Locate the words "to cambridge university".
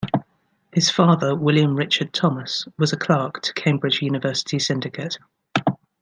3.43-4.57